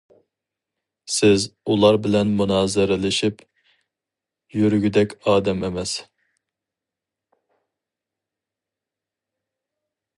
سىز 1.15 1.43
ئۇلار 1.73 1.97
بىلەن 2.05 2.31
مۇنازىرىلىشىپ 2.39 3.43
يۈرگۈدەك 4.61 5.13
ئادەم 5.21 5.63
ئەمەس. 5.67 5.95